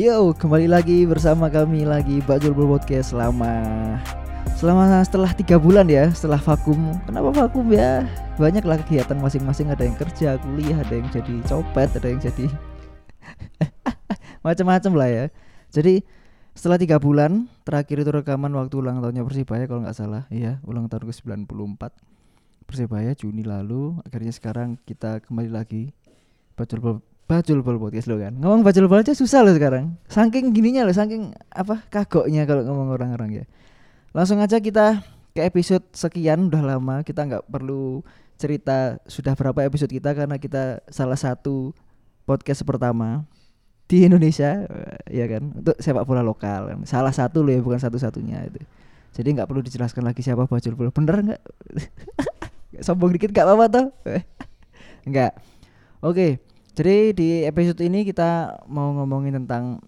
[0.00, 3.52] Yo, kembali lagi bersama kami lagi Bajul Podcast selama
[4.56, 6.96] selama setelah tiga bulan ya setelah vakum.
[7.04, 8.08] Kenapa vakum ya?
[8.40, 9.68] Banyak lah kegiatan masing-masing.
[9.68, 12.48] Ada yang kerja, kuliah, ada yang jadi copet, ada yang jadi
[14.48, 15.24] macam-macam lah ya.
[15.68, 16.00] Jadi
[16.56, 20.88] setelah tiga bulan terakhir itu rekaman waktu ulang tahunnya Persibaya kalau nggak salah, iya ulang
[20.88, 21.44] tahun ke 94
[22.64, 24.00] Persibaya Juni lalu.
[24.08, 25.92] Akhirnya sekarang kita kembali lagi
[26.56, 28.34] Bajul Bajul Bol podcast lo kan.
[28.34, 29.94] Ngomong Bajul Bol aja susah lo sekarang.
[30.10, 33.44] Saking gininya lo, saking apa kagoknya kalau ngomong orang-orang ya.
[34.10, 37.06] Langsung aja kita ke episode sekian udah lama.
[37.06, 38.02] Kita nggak perlu
[38.34, 41.70] cerita sudah berapa episode kita karena kita salah satu
[42.26, 43.22] podcast pertama
[43.86, 44.66] di Indonesia
[45.06, 45.54] ya kan?
[45.54, 46.82] Untuk sepak bola lokal.
[46.82, 48.58] Salah satu lo ya bukan satu-satunya itu.
[49.14, 50.90] Jadi nggak perlu dijelaskan lagi siapa Bajul Bol.
[50.90, 51.42] Bener nggak?
[52.82, 53.86] Sombong dikit nggak apa-apa toh.
[55.06, 55.38] Nggak.
[56.02, 56.49] Oke
[56.80, 59.84] jadi di episode ini kita mau ngomongin tentang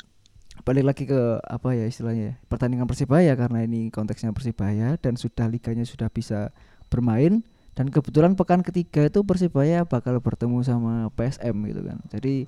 [0.61, 5.89] balik lagi ke apa ya istilahnya pertandingan Persibaya karena ini konteksnya Persibaya dan sudah liganya
[5.89, 6.53] sudah bisa
[6.93, 7.41] bermain
[7.73, 11.99] dan kebetulan pekan ketiga itu Persibaya bakal bertemu sama PSM gitu kan.
[12.13, 12.45] Jadi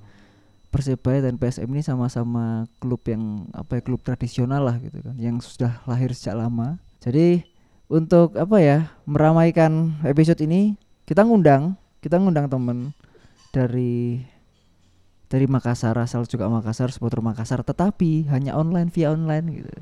[0.69, 5.41] Persibaya dan PSM ini sama-sama klub yang apa ya klub tradisional lah gitu kan yang
[5.41, 6.77] sudah lahir sejak lama.
[7.01, 7.41] Jadi
[7.89, 10.77] untuk apa ya meramaikan episode ini
[11.09, 11.73] kita ngundang
[12.05, 12.93] kita ngundang temen
[13.49, 14.21] dari
[15.27, 19.73] dari Makassar asal juga Makassar supporter Makassar tetapi hanya online via online gitu.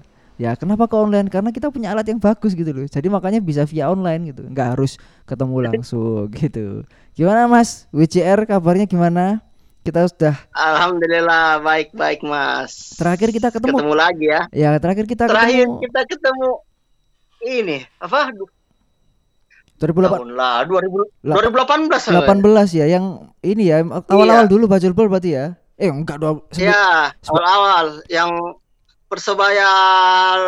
[0.42, 1.30] Ya kenapa ke online?
[1.30, 2.90] Karena kita punya alat yang bagus gitu loh.
[2.90, 4.42] Jadi makanya bisa via online gitu.
[4.50, 4.98] Nggak harus
[5.30, 6.82] ketemu langsung gitu.
[7.14, 7.86] Gimana Mas?
[7.94, 9.46] WCR kabarnya gimana?
[9.84, 12.98] Kita sudah Alhamdulillah baik baik Mas.
[12.98, 13.78] Terakhir kita ketemu.
[13.78, 14.42] Ketemu lagi ya.
[14.50, 15.84] Ya terakhir kita terakhir ketemu.
[15.86, 16.50] kita ketemu
[17.44, 18.32] ini apa
[19.84, 22.40] 2008 tahun lah 2000, Lap- 2018 kan?
[22.40, 23.06] 18 ya yang
[23.42, 25.46] ini ya awal-awal dulu Bajul Bol berarti ya?
[25.76, 28.32] Eh enggak dua ya sebelum- awal-awal yang
[29.06, 29.70] persebaya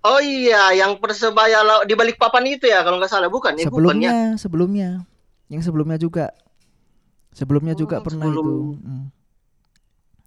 [0.01, 3.29] oh iya yang persebaya di balik papan itu ya kalau nggak salah.
[3.29, 4.09] Bukan ya bukan ya?
[4.09, 4.89] Sebelumnya, sebelumnya.
[5.51, 6.31] Yang sebelumnya juga.
[7.31, 8.55] Sebelumnya juga Oh, pernah sebelum- itu.
[8.81, 9.05] Hmm.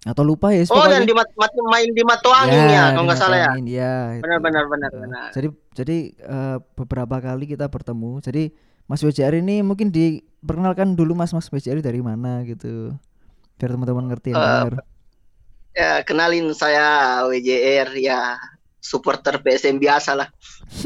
[0.05, 3.17] Atau lupa ya oh yang di mat, mat- main di Matuangin ya, kalau di nggak
[3.17, 7.65] salah ya Matangin, ya, benar benar benar Eh, benar Jadi jadi eh, beberapa kali kita
[7.65, 8.21] bertemu.
[8.21, 8.53] Jadi
[8.85, 12.93] Mas WJR ini mungkin diperkenalkan dulu Mas Mas WJR dari mana gitu.
[13.57, 14.77] Biar teman-teman ngerti dengar.
[15.73, 16.85] Ya, kenalin saya
[17.25, 18.37] WJR ya
[18.85, 20.29] supporter PSM biasa lah.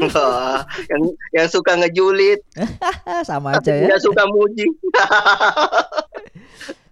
[0.90, 1.02] yang
[1.36, 2.40] yang suka ngejulit,
[3.28, 4.00] sama aja ya.
[4.00, 4.64] suka muji.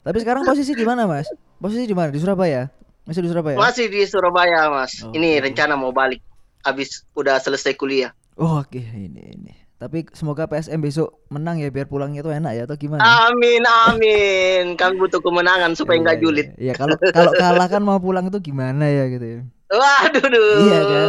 [0.05, 1.29] Tapi sekarang posisi di mana, Mas?
[1.57, 2.09] Posisi di mana?
[2.13, 2.69] Di Surabaya?
[3.05, 3.57] Masih di Surabaya?
[3.57, 5.01] Masih di Surabaya, Mas.
[5.01, 6.21] Oh, Ini rencana mau balik
[6.61, 8.13] habis udah selesai kuliah.
[8.37, 9.53] Oh, oke ini ini.
[9.79, 13.31] Tapi semoga PSM besok menang ya biar pulangnya tuh enak ya atau gimana?
[13.31, 14.75] Amin, amin.
[14.75, 16.47] Kan butuh kemenangan supaya nggak Iya, julit.
[16.59, 19.41] Iya, Iya, kalau kalau kalah kan mau pulang itu gimana ya gitu ya.
[19.69, 20.59] Waduh, duh.
[20.65, 21.09] Iya kan.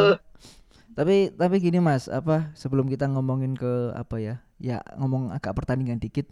[0.95, 4.35] Tapi tapi gini Mas, apa sebelum kita ngomongin ke apa ya?
[4.59, 6.27] Ya ngomong agak pertandingan dikit.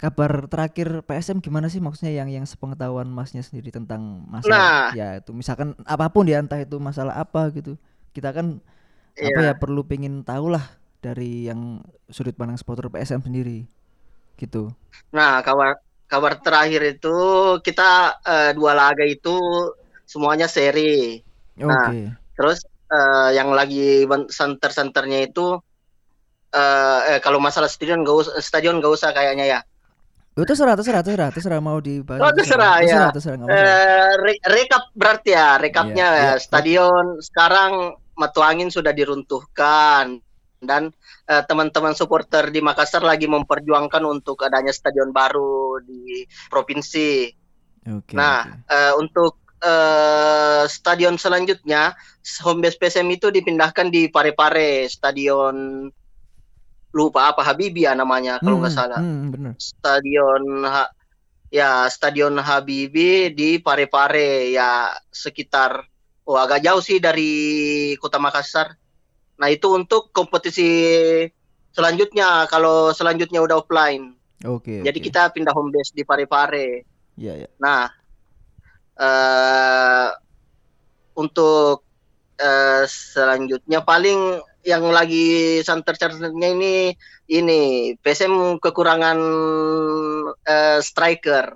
[0.00, 4.88] Kabar terakhir PSM gimana sih maksudnya yang yang sepengetahuan Masnya sendiri tentang masalah Nah.
[4.96, 7.76] ya itu misalkan apa pun ya entah itu masalah apa gitu.
[8.16, 8.64] Kita kan
[9.20, 9.60] apa ya Iya.
[9.60, 10.64] perlu pengen tahu lah
[11.04, 13.68] dari yang sudut pandang supporter PSM sendiri.
[14.40, 14.72] Gitu.
[15.12, 15.76] Nah, kabar
[16.08, 17.12] kabar terakhir itu
[17.60, 19.36] kita eh, dua laga itu
[20.08, 21.20] semuanya seri.
[21.68, 22.16] Nah.
[22.36, 25.60] Terus eh, yang lagi center-centernya itu
[26.56, 29.60] eh, eh, kalau masalah stadion gak usah stadion gak usah kayaknya ya.
[30.38, 32.22] Oh, terserah, terserah, terserah, terserah mau dibahas.
[32.22, 32.86] Oh, terserah, ya.
[32.86, 33.76] Terserah, terserah, nggak masalah.
[33.76, 36.22] Eh, re- rekap berarti ya, rekapnya Iya, ya.
[36.32, 36.34] iya.
[36.38, 37.72] Stadion sekarang
[38.14, 40.20] Matuangin sudah diruntuhkan
[40.60, 40.92] dan
[41.24, 47.32] eh, teman-teman supporter di Makassar lagi memperjuangkan untuk adanya stadion baru di provinsi.
[47.88, 48.12] Oke.
[48.12, 48.68] Nah, oke.
[48.68, 51.92] eh, untuk eh, stadion selanjutnya
[52.44, 55.86] home base PSM itu dipindahkan di Parepare, stadion
[56.90, 59.00] lupa apa Habibi ya namanya kalau nggak Hmm, salah.
[59.00, 59.52] Hmm, bener.
[59.56, 60.90] Stadion Ha-
[61.50, 65.86] ya Stadion Habibi di Parepare ya sekitar
[66.26, 67.30] oh agak jauh sih dari
[67.98, 68.74] Kota Makassar.
[69.40, 70.68] Nah, itu untuk kompetisi
[71.70, 74.14] selanjutnya kalau selanjutnya udah offline.
[74.44, 74.82] Oke.
[74.82, 75.06] Jadi oke.
[75.06, 76.84] kita pindah home base di Parepare.
[77.16, 77.48] Iya, iya.
[77.60, 77.88] Nah,
[79.00, 80.08] eh
[81.16, 81.84] untuk
[82.36, 86.74] eh, selanjutnya paling yang lagi santer-santernya ini
[87.32, 87.60] ini
[87.96, 89.18] PSM kekurangan
[90.44, 91.46] eh, striker.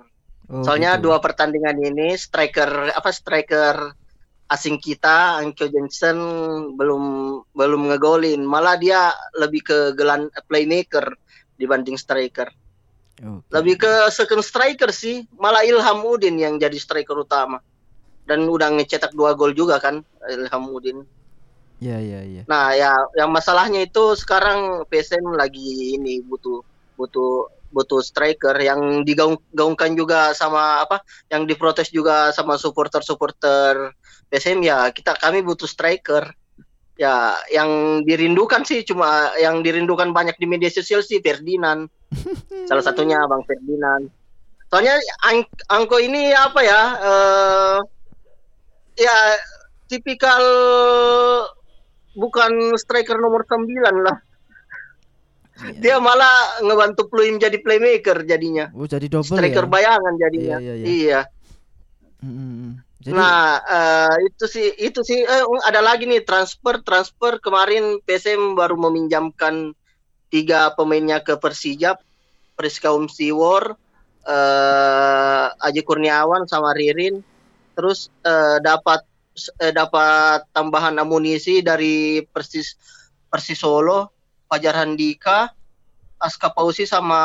[0.45, 1.09] Oh, Soalnya gitu.
[1.09, 3.93] dua pertandingan ini striker apa striker
[4.45, 6.17] asing kita Anko Jensen
[6.77, 7.03] belum
[7.49, 9.09] belum ngegolin malah dia
[9.41, 11.17] lebih ke gelan playmaker
[11.57, 12.53] dibanding striker
[13.15, 13.47] Oke.
[13.47, 15.23] lebih ke second striker sih.
[15.39, 17.63] Malah Ilham Udin yang jadi striker utama.
[18.25, 21.07] Dan udah ngecetak dua gol juga kan Ilham Udin.
[21.83, 22.47] Ya ya ya.
[22.47, 26.63] nah ya yang masalahnya itu sekarang PSM lagi ini butuh
[26.95, 33.91] butuh butuh striker yang digaungkan juga sama apa yang diprotes juga sama supporter-supporter
[34.31, 36.31] PSM ya kita kami butuh striker
[36.95, 37.69] ya yang
[38.01, 41.91] dirindukan sih cuma yang dirindukan banyak di media sosial sih Ferdinand
[42.69, 44.07] salah satunya Bang Ferdinand
[44.67, 47.77] soalnya Ang- Angko ini apa ya eh
[48.95, 49.15] ya
[49.85, 50.39] tipikal
[52.13, 53.67] bukan striker nomor 9
[54.01, 54.17] lah
[55.55, 55.79] Iya.
[55.79, 59.71] dia malah ngebantu Pluim jadi playmaker jadinya Oh jadi double striker ya.
[59.71, 60.85] bayangan jadinya Iya, iya, iya.
[60.85, 61.19] iya
[62.19, 62.71] Mm, mm, mm.
[63.05, 68.57] Jadi Nah, eh, itu sih itu sih eh, ada lagi nih transfer transfer kemarin PSM
[68.57, 69.77] baru meminjamkan
[70.33, 72.01] tiga pemainnya ke Persija,
[72.57, 73.77] Priskaum Siwor,
[74.25, 77.21] eh Aji Kurniawan sama Ririn.
[77.77, 79.05] Terus eh, dapat
[79.61, 82.73] eh, dapat tambahan amunisi dari Persis
[83.29, 84.09] Persis Solo,
[84.49, 85.53] Fajar Handika,
[86.17, 87.21] Aska Pausi sama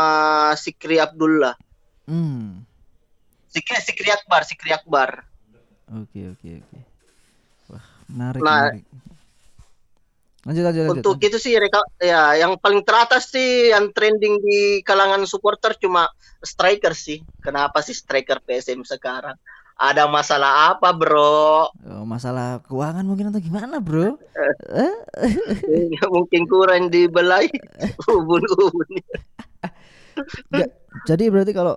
[0.60, 1.56] Sikri Abdullah.
[2.04, 2.68] hmm.
[3.48, 5.29] Sikri Sikri Akbar, Sikri Akbar.
[5.90, 6.78] Oke oke oke.
[7.75, 8.84] Wah menarik Nah, menarik.
[10.40, 11.04] Lanjut lanjut lanjut.
[11.04, 16.08] Untuk itu sih reka, ya yang paling teratas sih yang trending di kalangan supporter cuma
[16.40, 17.20] striker sih.
[17.44, 19.37] Kenapa sih striker PSM sekarang?
[19.81, 21.72] Ada masalah apa, Bro?
[21.72, 24.16] Oh, masalah keuangan mungkin atau gimana bro?
[24.70, 24.94] Eh?
[26.14, 27.50] Mungkin kurang dibelai
[28.12, 28.90] ubun-ubun.
[31.08, 31.75] Jadi berarti kalau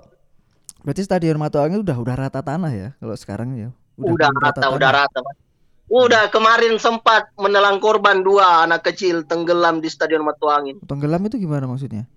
[0.84, 3.70] berarti stadion Matuangin udah udah rata tanah ya kalau sekarang ya.
[3.96, 5.06] Udah belum rata, udah tanah.
[5.06, 5.20] rata.
[5.22, 5.38] Mas.
[5.86, 10.82] Udah kemarin sempat menelan korban dua anak kecil tenggelam di Stadion Matuangin.
[10.82, 12.10] Tenggelam itu gimana maksudnya?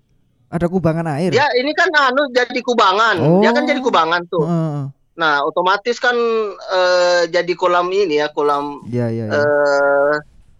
[0.49, 1.35] Ada kubangan air?
[1.35, 3.19] Ya ini kan anu jadi kubangan.
[3.43, 3.69] Dia kan Oh.
[3.69, 4.45] jadi kubangan tuh.
[4.47, 4.83] Heeh.
[5.17, 6.15] Nah, otomatis kan
[6.71, 9.25] eh, jadi kolam ini ya, kolam Iya iya.
[9.27, 9.35] iya.
[9.35, 10.15] eh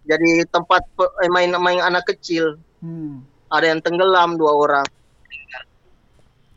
[0.05, 0.83] jadi tempat
[1.23, 2.59] eh, main-main anak kecil.
[2.83, 3.23] Hmm.
[3.47, 4.85] Ada yang tenggelam dua orang.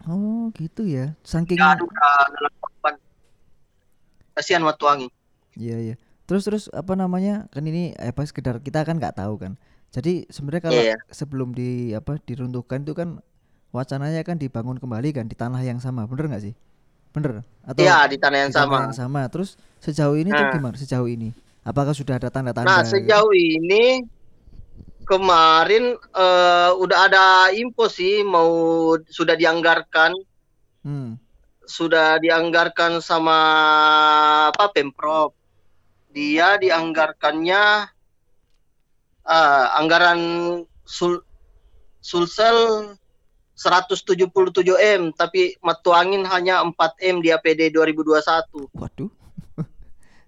[0.08, 1.12] Oh gitu ya.
[1.22, 2.59] Saking Ya, udah dalam korban.
[4.40, 5.12] Kasihan Matuangi.
[5.54, 5.94] Iya iya.
[6.24, 7.44] Terus terus apa namanya?
[7.52, 9.60] Kan ini apa sekedar kita kan nggak tahu kan.
[9.92, 10.96] Jadi sebenarnya kalau Iya.
[11.12, 13.20] sebelum di apa diruntuhkan itu kan
[13.70, 16.54] wacananya kan dibangun kembali kan di tanah yang sama, bener nggak sih?
[17.10, 17.42] Bener?
[17.66, 18.86] Atau Iya, di tanah yang di tanah sama.
[18.88, 19.20] yang sama.
[19.28, 20.52] Terus sejauh ini tuh Nah.
[20.54, 20.74] gimana?
[20.78, 22.70] Sejauh ini apakah sudah ada tanda-tanda?
[22.70, 22.96] Nah, gitu?
[22.96, 24.06] sejauh ini
[25.04, 28.48] kemarin eh, udah ada info sih mau
[29.10, 30.14] sudah dianggarkan
[30.80, 31.20] Hmm.
[31.70, 33.38] Sudah dianggarkan sama
[34.50, 35.38] apa Pemprov.
[36.10, 37.86] Dia dianggarkannya
[39.30, 40.20] ah, anggaran
[40.82, 41.22] sul
[42.02, 42.90] Sulsel
[43.54, 44.32] 177
[44.74, 46.74] M tapi Matuangin hanya 4
[47.14, 48.74] M di APD 2021.
[48.74, 49.10] Waduh.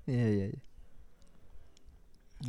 [0.02, 0.46] Iya iya.
[0.50, 0.60] Iya.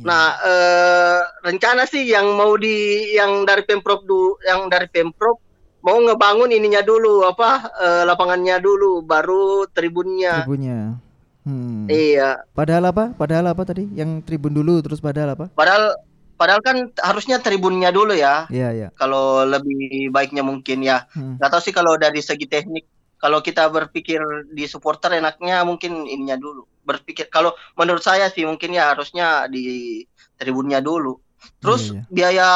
[0.02, 5.38] Nah, eh, rencana sih yang mau di yang dari Pemprov du, yang dari Pemprov
[5.84, 10.48] mau ngebangun ininya dulu apa eh, lapangannya dulu baru tribunnya.
[10.48, 10.96] tribunnya.
[11.44, 11.84] Hmm.
[11.92, 12.40] Iya.
[12.56, 13.12] Padahal apa?
[13.12, 13.84] Padahal apa tadi?
[13.92, 15.52] Yang tribun dulu terus padahal apa?
[15.52, 15.92] Padahal
[16.40, 18.48] padahal kan harusnya tribunnya dulu ya.
[18.48, 18.88] Iya iya.
[18.96, 21.04] Kalau lebih baiknya mungkin ya.
[21.12, 21.36] Hmm.
[21.36, 22.88] Gak tahu sih kalau dari segi teknik.
[23.20, 24.20] Kalau kita berpikir
[24.52, 26.64] di supporter enaknya mungkin ininya dulu.
[26.84, 30.00] Berpikir kalau menurut saya sih mungkin ya harusnya di
[30.40, 31.23] tribunnya dulu.
[31.60, 32.02] Terus Iya, iya.
[32.10, 32.48] biaya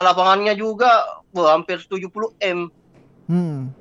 [0.00, 2.72] lapangannya juga wah, hampir 70 M.
[3.28, 3.72] Hmm.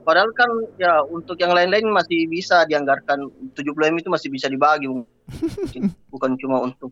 [0.00, 4.88] Padahal kan ya untuk yang lain-lain masih bisa dianggarkan 70 M itu masih bisa dibagi
[6.12, 6.90] bukan cuma untuk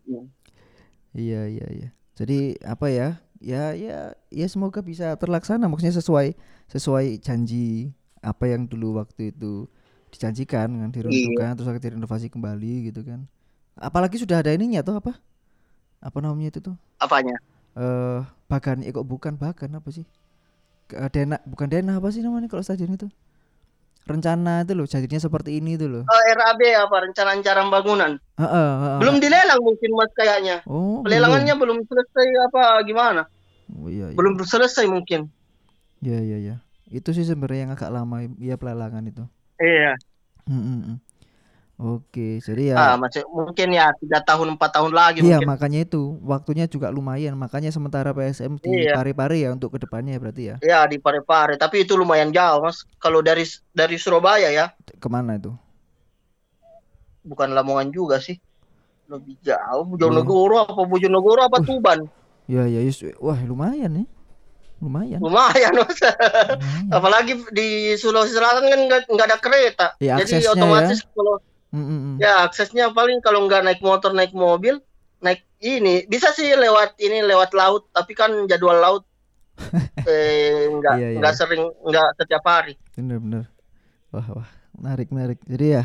[1.17, 1.89] Iya iya iya.
[2.15, 3.19] Jadi apa ya?
[3.39, 6.35] Ya ya ya semoga bisa terlaksana maksudnya sesuai
[6.67, 9.71] sesuai janji apa yang dulu waktu itu
[10.11, 13.31] dijanjikan kan diruntuhkan terus akan direnovasi kembali gitu kan.
[13.79, 15.23] Apalagi sudah ada ininya tuh apa?
[15.99, 16.77] Apa namanya itu tuh?
[16.99, 17.37] apanya.
[17.79, 20.07] Eh bagan eh kok bukan bagan apa sih?
[21.13, 23.07] Dena bukan Dena apa sih namanya kalau stadion itu?
[24.09, 26.05] Rencana itu loh jadinya seperti ini itu loh.
[26.09, 28.17] Eh, RAB apa rencana ancaran bangunan?
[28.41, 28.99] Heeh, heeh.
[29.05, 30.65] Belum dilelang mungkin Mas kayaknya.
[30.65, 33.23] Oh, Pelelangannya belum selesai apa gimana?
[33.69, 33.85] belum.
[33.85, 34.17] Oh, iya, iya.
[34.17, 35.29] Belum selesai mungkin.
[36.01, 36.57] Iya iya iya.
[36.89, 39.29] Itu sih sebenarnya yang agak lama ya pelelangan itu.
[39.61, 39.93] Iya.
[40.49, 40.97] Hmm, hmm, hmm.
[41.79, 45.47] Oke, jadi ya Ah, masih mungkin ya tiga tahun empat tahun lagi iya mungkin.
[45.47, 47.39] makanya itu waktunya juga lumayan.
[47.39, 48.99] Makanya sementara PSM di Iya.
[48.99, 50.57] pare-pare ya untuk ke depannya berarti ya.
[50.59, 52.83] Ya di Parepare, tapi itu lumayan jauh mas.
[52.99, 55.55] Kalau dari dari Surabaya ya, Ke mana itu?
[57.23, 58.39] bukan Lamongan juga sih.
[59.07, 61.65] Lebih jauh Bojonegoro apa Bojonegoro apa Uh.
[61.65, 61.99] Tuban.
[62.45, 63.07] Ya ya Yus.
[63.21, 64.07] Wah, lumayan nih.
[64.79, 65.19] Lumayan.
[65.19, 65.95] Lumayan Mas.
[65.95, 66.91] lumayan.
[66.97, 69.87] Apalagi di Sulawesi Selatan kan nggak ada kereta.
[69.99, 72.15] Ya, Jadi aksesnya otomatis kalau Mm, mm, mm.
[72.17, 74.81] ya aksesnya paling kalau nggak naik motor naik mobil
[75.21, 79.05] naik ini bisa sih lewat ini lewat laut tapi kan jadwal laut
[80.09, 81.19] eh, nggak Iya, iya.
[81.19, 82.79] nggak sering nggak setiap hari.
[82.95, 83.45] Bener bener.
[84.15, 84.49] Wah wah
[84.79, 85.39] menarik menarik.
[85.45, 85.85] Jadi ya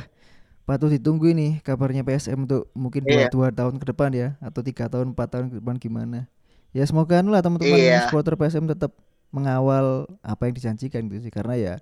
[0.64, 3.28] patut ditunggu ini kabarnya PSM untuk mungkin dua, Iya.
[3.34, 6.30] dua tahun ke depan ya atau tiga tahun empat tahun ke depan gimana.
[6.72, 8.08] Ya semoga anu lah teman-teman Iya.
[8.08, 8.94] supporter PSM tetap
[9.34, 11.74] mengawal apa yang dijanjikan gitu sih karena ya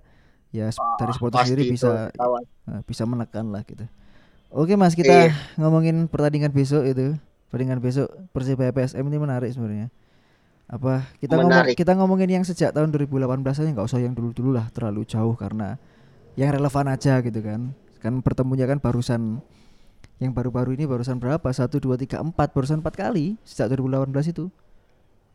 [0.52, 2.44] ya dari supporter Pasti sendiri itu, bisa kawan.
[2.44, 3.84] eh, bisa menekan lah gitu.
[4.48, 5.32] Oke Mas kita Iya.
[5.56, 7.16] ngomongin pertandingan besok itu.
[7.48, 9.88] Pertandingan besok Persibaya PSM ini menarik sebenarnya.
[10.66, 11.74] Apa kita ngomong Menarik.
[11.74, 13.28] kita ngomongin yang sejak tahun 2018
[13.58, 15.76] aja nggak usah yang dulu-dulu lah terlalu jauh karena
[16.34, 17.72] yang relevan aja gitu kan.
[17.98, 19.40] Kan pertemunya kan barusan
[20.18, 21.44] yang baru-baru ini barusan berapa?
[21.44, 24.48] 1 2 3 4 barusan 4 kali sejak 2018 itu.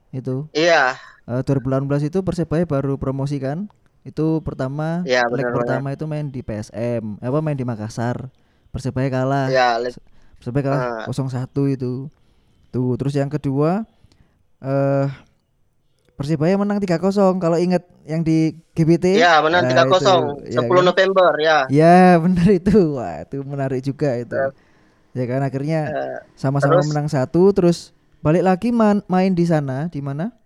[0.09, 0.95] Itu Iya,
[1.27, 3.67] Eh, 2018 itu Persebaya baru promosi kan
[4.07, 5.57] itu pertama Iya, leg benar-benar.
[5.57, 8.31] pertama itu main di PSM apa main di Makassar.
[8.71, 9.47] Persebaya kalah.
[9.47, 9.75] Ya
[10.37, 11.05] Persebaya kalah Ah.
[11.05, 12.07] 0-1 itu.
[12.69, 13.83] Tuh terus yang kedua
[14.59, 15.07] eh
[16.13, 16.97] Persebaya menang 3-0
[17.37, 20.01] kalau ingat yang di GBT ya benar Nah, 3-0
[20.41, 20.83] itu, ya 10 kan?
[20.83, 21.57] November ya.
[21.69, 22.97] ya benar itu.
[22.97, 24.33] Wah itu menarik juga itu.
[25.13, 26.89] Ya kan akhirnya Eh, sama-sama terus?
[26.89, 27.53] menang satu.
[27.53, 30.33] Terus balik lagi man- main di sana di mana?
[30.33, 30.37] Ma-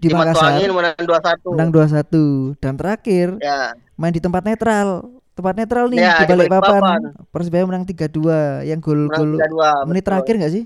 [0.00, 1.52] di, Makassar menang 2-1.
[1.52, 4.88] menang 2-1 dan terakhir Ya, main di tempat netral
[5.32, 7.00] tempat netral nih Ya, di Balikpapan.
[7.28, 8.28] Persebaya menang 3-2
[8.64, 9.86] yang gol menang gol 3-2.
[9.86, 10.06] menit betul.
[10.06, 10.64] terakhir nggak sih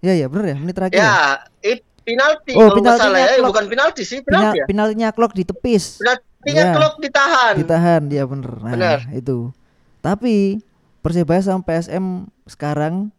[0.00, 1.16] ya ya bener ya menit terakhir Ya, ya?
[1.62, 3.26] it, penalti Oh, kalau salah ya.
[3.36, 3.48] Clock.
[3.48, 4.64] bukan penalti sih, Penal, penalti ya.
[4.66, 6.24] penaltinya clock ditepis Penaltinya
[6.60, 6.72] Ya.
[6.72, 7.54] klok ditahan.
[7.54, 8.98] ditahan dia bener nah Bener.
[9.12, 9.54] itu
[9.98, 10.58] tapi
[10.98, 12.04] Persebaya sama PSM
[12.44, 13.10] sekarang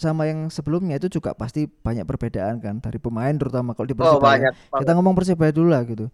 [0.00, 4.16] sama yang sebelumnya itu juga pasti banyak perbedaan kan dari pemain terutama kalau di Oh,
[4.16, 4.52] Persebaya banyak.
[4.74, 6.08] kita ngomong Persebaya dulu lah gitu.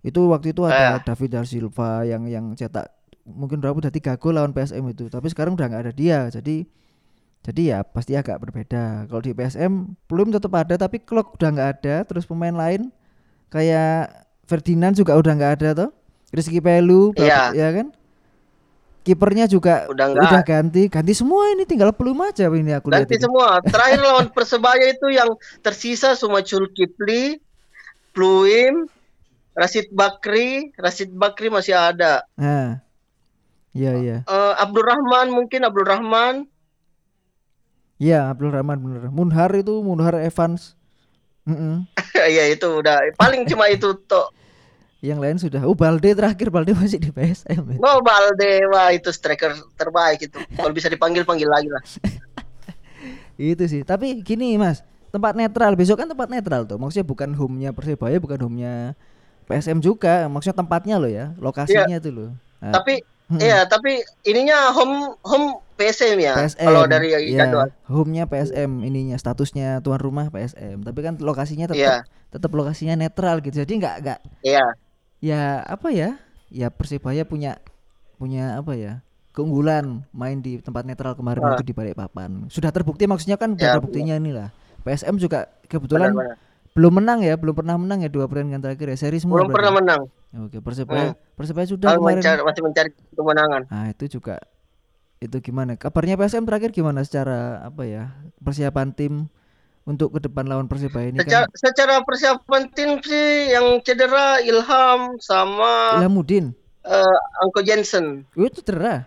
[0.00, 1.02] Itu waktu itu ada Eh.
[1.02, 2.92] David da Silva yang yang cetak
[3.24, 5.06] mungkin berapa udah tiga gol lawan PSM itu.
[5.06, 6.68] Tapi sekarang udah nggak ada dia jadi
[7.42, 9.06] jadi ya pasti agak berbeda.
[9.06, 9.72] Kalau di PSM
[10.04, 12.92] belum tetap ada tapi Klok udah nggak ada terus pemain lain
[13.48, 14.10] kayak
[14.44, 15.90] Ferdinand juga udah nggak ada toh?
[16.30, 17.92] Rizky Pelu berapa- ya kan
[19.02, 20.22] kipernya juga Udah nggak.
[20.24, 23.22] udah ganti ganti semua ini tinggal pelum aja ini aku lihat Ganti ini.
[23.22, 23.58] semua.
[23.66, 27.42] Terakhir lawan Persebaya itu yang tersisa cuma Culkipli,
[28.10, 28.86] Pluim,
[29.52, 32.22] Rashid Bakri, Rashid Bakri masih ada.
[32.34, 32.78] nah
[33.72, 36.46] iya iya Eh, Abdul Rahman mungkin Abdul Rahman.
[37.96, 40.74] Iya Abdul Rahman bener Munhar itu Munhar Evans
[41.42, 41.86] Mm-mm.
[42.36, 44.30] ya itu udah paling cuma itu toh.
[45.02, 45.60] Yang lain sudah.
[45.66, 47.74] Oh Balde terakhir Balde masih di PSM.
[47.74, 47.78] ya.
[47.82, 50.38] Oh Balde, wah itu striker terbaik itu.
[50.54, 51.82] Kalau bisa dipanggil panggil lagi lah.
[53.34, 53.82] Itu sih.
[53.82, 56.78] Tapi gini Mas, tempat netral besok kan tempat netral tuh.
[56.78, 58.94] Maksudnya bukan home-nya Persebaya, bukan home-nya
[59.44, 60.30] PSM juga.
[60.30, 62.30] Maksudnya tempatnya loh ya, lokasinya tuh loh.
[62.62, 66.38] Nah, Tapi hmm, iya, tapi ininya home home PSM ya.
[66.38, 66.62] PSM.
[66.62, 67.74] Kalau dari ya, jadwal.
[67.90, 70.86] home-nya PSM ininya statusnya tuan rumah PSM.
[70.86, 72.06] Tapi kan lokasinya tetap Iya.
[72.30, 73.58] tetap lokasinya netral gitu.
[73.58, 74.66] Jadi nggak nggak Iya.
[75.22, 77.56] Ya apa ya ya Persibaya punya
[78.16, 78.92] punya apa ya
[79.30, 81.54] keunggulan main di tempat netral kemarin Ah.
[81.54, 84.50] itu di Balikpapan sudah terbukti maksudnya kan Ya, terbuktinya inilah
[84.82, 86.36] PSM juga kebetulan Benar-benar.
[86.72, 89.56] belum menang ya belum pernah menang ya dua pertandingan terakhir ya seri semua Belum berarti.
[89.56, 90.02] pernah menang.
[90.42, 91.18] oke Persibaya Hmm.
[91.32, 93.62] Persibaya sudah Kalau kemarin mencari, masih mencari kemenangan.
[93.66, 94.36] nah itu juga
[95.18, 99.12] itu gimana kabarnya PSM terakhir gimana secara apa ya persiapan tim
[99.82, 105.18] untuk ke depan lawan Persibaya ini Secara, kan secara persiapan tim sih yang cedera Ilham
[105.18, 108.22] sama Ilhamuddin eh, Angko Jensen.
[108.30, 109.06] oh, itu cedera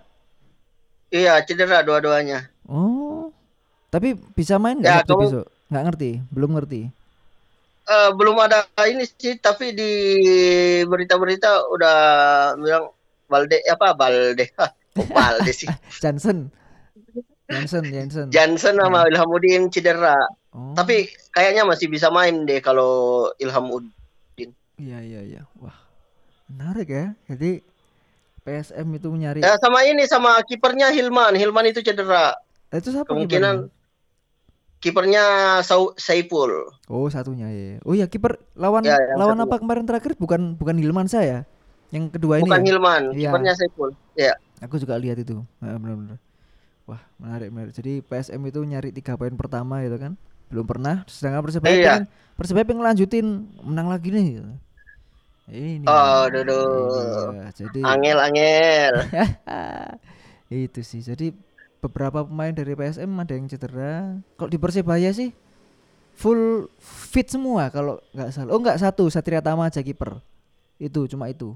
[1.07, 2.49] Iya, cedera dua-duanya.
[2.67, 3.31] Oh,
[3.87, 5.45] tapi bisa main nggak Ya, Sabtu kamu- besok?
[5.65, 6.81] Nggak ngerti, belum ngerti.
[7.85, 9.91] Eh, belum ada ini sih, tapi di
[10.83, 11.97] berita-berita udah
[12.57, 12.89] bilang
[13.25, 14.49] Balde apa Balde?
[14.97, 15.69] Kok Balde sih.
[16.01, 16.49] Johnson,
[17.47, 18.27] Johnson, Johnson.
[18.29, 20.17] Jansen sama Ilhamuddin cedera.
[20.55, 24.55] Oh, Tapi kayaknya masih bisa main deh kalau Ilhamuddin.
[24.79, 25.41] iya iya iya.
[25.59, 25.75] Wah,
[26.47, 27.11] menarik ya.
[27.27, 27.59] Jadi
[28.39, 29.43] PSM itu menyari.
[29.43, 31.35] Ya sama ini sama kipernya Hilman.
[31.35, 32.39] Hilman itu cedera.
[32.71, 33.67] Eh, itu siapa Kemungkinan
[34.79, 35.59] kipernya?
[35.97, 36.71] Saiful.
[36.87, 37.83] Oh satunya ya.
[37.83, 39.49] Oh ya kiper lawan Ya, lawan satunya.
[39.49, 41.43] apa kemarin terakhir bukan bukan Hilman saya.
[41.91, 42.67] Yang kedua ini Bukan ya.
[42.71, 43.19] Hilman, Iya.
[43.27, 43.89] kipernya Saiful.
[44.15, 44.33] Ya.
[44.61, 45.43] Aku juga lihat itu.
[45.59, 46.15] Nah, benar-benar.
[46.85, 47.73] Wah menarik menarik.
[47.73, 50.13] Jadi PSM itu nyari tiga poin pertama gitu kan.
[50.49, 51.01] Belum pernah.
[51.05, 51.85] Sedangkan Persebaya Iya.
[51.99, 53.25] pengen Persebaya pengen ngelanjutin
[53.63, 54.25] menang lagi nih.
[54.37, 54.51] gitu.
[55.45, 55.85] Ini.
[55.85, 57.31] Oh, duduh.
[57.31, 57.47] dia.
[57.53, 58.93] Jadi Angel angel.
[60.49, 61.01] itu sih.
[61.01, 61.33] Jadi
[61.79, 64.17] beberapa pemain dari PSM ada yang cedera.
[64.37, 65.29] Kalau di Persebaya sih
[66.15, 68.51] full fit semua kalau nggak salah.
[68.55, 70.17] Oh nggak satu Satria Tama aja kiper.
[70.75, 71.53] Itu cuma itu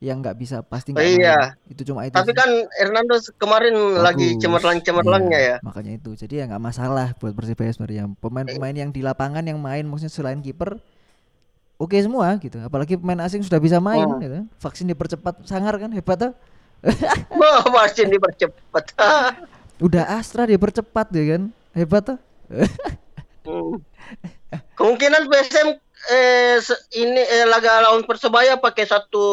[0.00, 1.36] yang nggak bisa pasti nggak Oh, iya.
[1.52, 1.70] main.
[1.76, 2.16] Itu cuma itu.
[2.16, 2.38] Tapi sih.
[2.40, 4.40] kan Hernando kemarin lagi Bagus.
[4.40, 5.56] cemerlang-cemerlangnya Iya, ya.
[5.60, 6.10] Makanya itu.
[6.16, 8.08] Jadi ya nggak masalah buat Persebaya sebenarnya.
[8.16, 10.80] Pemain-pemain yang di lapangan yang main maksudnya selain kiper
[11.76, 12.56] oke semua gitu.
[12.58, 14.16] Apalagi pemain asing sudah bisa main Oh.
[14.16, 14.48] gitu.
[14.56, 16.32] Vaksin dipercepat sangar kan hebat tuh.
[17.36, 18.84] Wah, pasti dipercepat.
[19.84, 21.42] Udah Astra dipercepat ya kan.
[21.72, 22.18] Hebat tuh.
[23.40, 23.80] Hmm.
[24.76, 25.68] Kemungkinan PSM
[26.12, 26.60] eh,
[26.92, 29.24] ini eh, laga lawan Persebaya pakai satu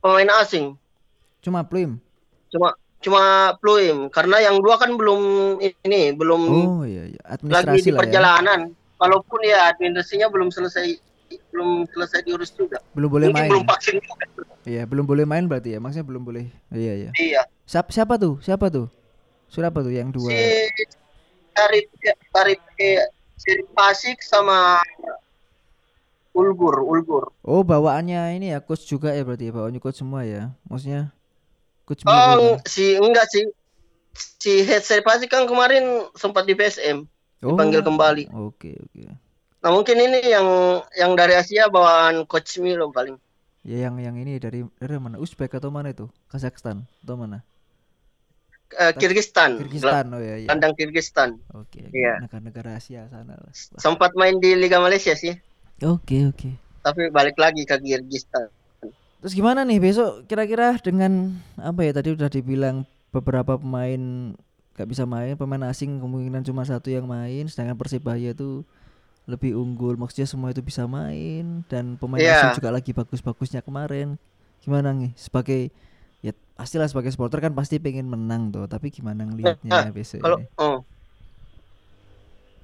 [0.00, 0.74] pemain asing.
[1.40, 1.98] Cuma Pluim.
[2.50, 3.22] Cuma cuma
[3.60, 5.20] Pluim karena yang dua kan belum
[5.62, 7.20] ini belum Oh iya iya.
[7.22, 8.00] lagi Administrasi di lah ya.
[8.02, 8.60] perjalanan.
[8.96, 10.96] Walaupun ya administrasinya belum selesai
[11.52, 12.80] belum selesai diurus juga.
[12.96, 13.50] Belum boleh Mungkin main.
[13.52, 14.24] belum vaksin juga.
[14.66, 15.78] Iya, belum boleh main berarti ya.
[15.78, 16.44] Maksudnya belum boleh.
[16.72, 17.10] Iya iya.
[17.14, 17.42] Iya.
[17.68, 18.40] Siapa siapa tuh?
[18.40, 18.88] Siapa tuh?
[19.46, 20.26] Siapa tuh yang dua?
[20.26, 20.42] Si
[21.54, 21.80] dari
[22.34, 22.54] dari
[23.36, 24.80] si Pasik sama
[26.36, 27.32] Ulgur, Ulgur.
[27.40, 29.52] Oh, bawaannya ini ya coach juga ya berarti ya.
[29.56, 30.52] Bawaannya coach semua ya.
[30.68, 31.08] Maksudnya
[31.88, 32.68] coach Oh, kan?
[32.68, 33.48] si enggak sih.
[34.16, 37.08] Si head Pasik kan kemarin sempat di PSM.
[37.36, 38.32] dipanggil kembali.
[38.32, 39.12] Oh, Oke, oke.
[39.60, 40.46] Nah, mungkin ini yang
[40.96, 43.16] yang dari Asia bawaan coach Milo paling.
[43.60, 45.18] Ya yang yang ini dari dari mana?
[45.18, 46.06] Uzbek atau mana itu?
[46.28, 47.44] Kazakhstan atau mana?
[48.72, 49.62] Eh, Kirgistan.
[49.62, 50.10] Kyrgyzstan.
[50.10, 50.48] Oh ya ya.
[50.50, 51.38] Kandang Kirgistan.
[51.54, 51.94] Oke, oke.
[51.94, 52.18] Iya.
[52.24, 53.52] Negara-negara Asia sana lah.
[53.54, 55.34] Sempat main di Liga Malaysia sih,
[55.84, 56.50] Oke, oke.
[56.80, 58.46] tapi balik lagi ke Kirgistan.
[59.18, 64.32] Terus gimana nih besok kira-kira dengan apa ya tadi udah dibilang beberapa pemain
[64.72, 68.62] gak bisa main, pemain asing kemungkinan cuma satu yang main, sedangkan Persibaya itu
[69.26, 72.38] lebih unggul, maksudnya semua itu bisa main dan pemain Iya.
[72.38, 74.14] asing juga lagi bagus-bagusnya kemarin.
[74.62, 75.74] Gimana nih sebagai
[76.22, 80.46] ya pastilah sebagai supporter kan pasti pengen menang tuh, tapi gimana ngelihatnya besok Kalau ini?
[80.56, 80.78] oh.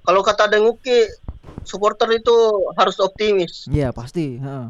[0.03, 1.07] Kalau kata Denguki,
[1.65, 2.35] supporter itu
[2.75, 3.67] harus optimis.
[3.67, 4.67] Iya pasti, heeh.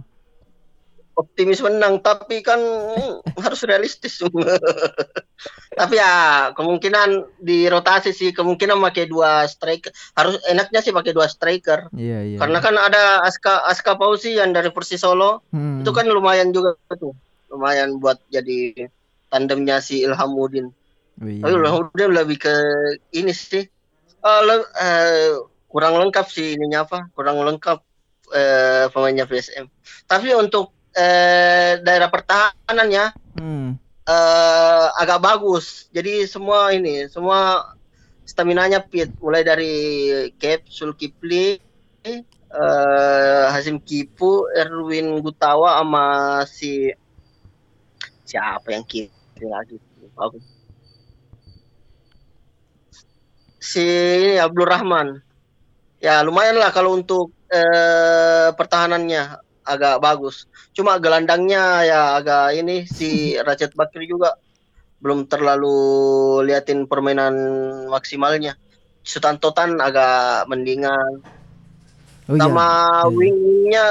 [1.12, 2.56] Optimis menang, tapi kan
[3.44, 4.16] harus realistis.
[5.80, 6.12] tapi ya
[6.56, 9.92] kemungkinan di rotasi sih, kemungkinan pakai dua striker.
[10.16, 11.92] Harus enaknya sih pakai dua striker.
[11.92, 12.38] Iya, iya.
[12.40, 15.84] Karena kan ada Aska Aska Pausi yang dari Persis Solo, Hmm.
[15.84, 17.12] itu kan lumayan juga tuh.
[17.52, 18.88] Lumayan buat jadi
[19.28, 20.72] tandemnya si Ilhamuddin.
[21.20, 21.44] Oh, iya.
[21.44, 22.54] Tapi Ilhamuddin lebih ke
[23.12, 23.68] ini sih.
[24.22, 25.34] eh, le- eh,
[25.72, 27.08] kurang lengkap sih ininya apa?
[27.16, 27.80] Kurang lengkap
[28.36, 29.66] eh, pemainnya PSM.
[30.04, 33.80] Tapi untuk eh, daerah pertahanannya Hmm.
[34.04, 35.88] eh, agak bagus.
[35.88, 37.72] Jadi semua ini, semua
[38.28, 39.08] stamina-nya fit.
[39.16, 39.74] Mulai dari
[40.36, 41.56] Cap, Sulkifli,
[42.04, 42.20] eh,
[43.48, 46.04] Hasim Kipu, Erwin Gutawa sama
[46.44, 46.92] si
[48.28, 49.08] siapa yang kiri
[49.48, 49.80] lagi?
[50.12, 50.44] Bagus.
[53.62, 53.80] Si
[54.28, 55.31] ini Abdul Rahman.
[56.02, 60.50] Ya lumayan lah kalau untuk eh, pertahanannya agak bagus.
[60.74, 63.08] Cuma gelandangnya ya agak ini si
[63.46, 64.34] Racet Bakri juga
[64.98, 65.78] belum terlalu
[66.50, 67.34] liatin permainan
[67.86, 68.58] maksimalnya.
[69.02, 71.22] Sutantotan agak mendingan.
[72.26, 72.42] Oh, iya.
[72.42, 72.66] Sama
[73.06, 73.18] Iya.
[73.18, 73.84] wingnya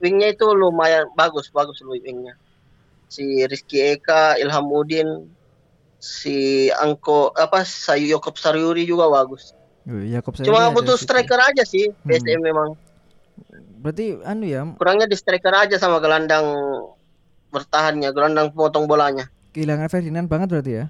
[0.00, 2.36] wingnya itu lumayan bagus bagus wingnya.
[3.08, 5.32] Si Rizky Eka, Ilhamuddin,
[5.96, 9.57] si Angko apa Sayu Yokob Saryuri juga bagus.
[9.88, 12.06] Yakob Cuma butuh striker aja sih Hmm.
[12.06, 12.76] PSM memang.
[13.78, 16.44] Berarti anu ya, Kurangnya di striker aja sama gelandang
[17.48, 19.30] bertahannya, gelandang potong bolanya.
[19.48, 20.84] kehilangan Ferdinand banget berarti ya?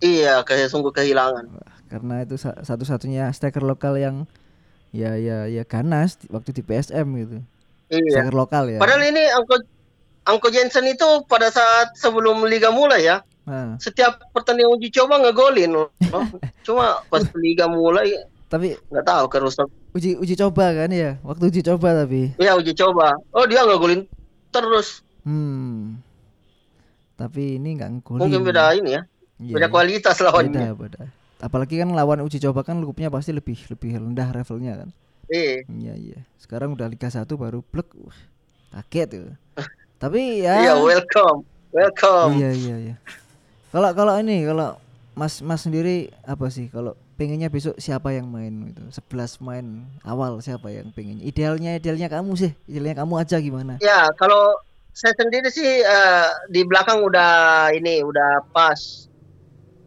[0.00, 1.46] Iya, kayak sungguh kehilangan.
[1.86, 4.24] karena itu sa- satu-satunya striker lokal yang
[4.90, 7.44] ya ya ya ganas waktu di PSM gitu
[7.90, 8.16] Iya.
[8.16, 9.60] striker lokal ya Padahal ini Angko
[10.24, 15.70] Angko Jensen itu pada saat sebelum liga mulai ya, Nah, setiap pertandingan uji coba ngegolin
[15.72, 15.88] loh.
[16.66, 18.14] Cuma pas liga mulai
[18.46, 19.64] tapi nggak tahu kerusak.
[19.92, 23.16] uji uji coba kan ya waktu uji coba tapi Ya uji coba.
[23.30, 24.04] Oh dia ngegolin
[24.48, 25.00] terus.
[25.22, 25.96] hmm
[27.14, 29.02] tapi ini nggak ngegolin Mungkin beda ini ya,
[29.38, 29.72] Iya, beda iya.
[29.72, 30.70] kualitas beda lawannya.
[30.74, 31.02] beda
[31.38, 34.88] apalagi kan lawan uji coba kan grupnya pasti lebih lebih rendah levelnya kan
[35.26, 35.64] Iya.
[35.66, 38.18] iya iya sekarang udah Liga 1 baru blek Wah,
[38.80, 39.32] kaget tuh
[40.02, 41.46] tapi ya Iya, welcome.
[41.72, 42.36] Welcome.
[42.36, 42.94] Iya iya iya.
[43.72, 44.76] Kalau kalau ini kalau
[45.16, 48.84] Mas Mas sendiri apa sih kalau pengennya besok siapa yang main gitu?
[49.12, 51.24] 11 main awal siapa yang pengennya?
[51.24, 53.80] Idealnya idealnya kamu sih, idealnya kamu aja gimana?
[53.80, 54.60] Ya, kalau
[54.92, 59.08] saya sendiri sih eh, di belakang udah ini udah pas.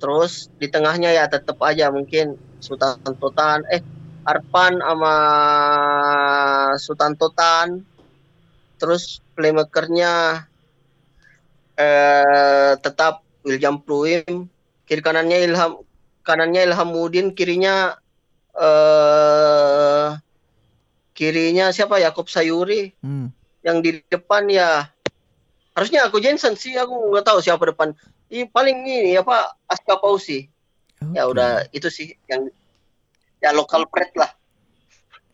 [0.01, 3.85] Terus di tengahnya ya tetap aja mungkin Sultan Totan eh
[4.25, 5.15] Arpan sama
[6.81, 7.85] Sultan Totan.
[8.81, 10.45] Terus playmakernya
[11.77, 14.49] eh tetap William Pluim.
[14.85, 15.81] Kiri kanannya Ilham
[16.25, 17.93] kanannya Ilhamuddin, kirinya
[18.57, 20.09] eh
[21.15, 23.31] kirinya siapa Yakob Sayuri, Hmm.
[23.63, 24.89] yang di depan ya
[25.71, 27.93] harusnya aku Jensen sih, aku nggak tahu siapa depan.
[28.27, 30.49] Ini paling ini apa Aska Pausi.
[31.13, 31.37] Ya Oke.
[31.37, 32.49] udah itu sih yang
[33.39, 34.31] ya lokal pride lah.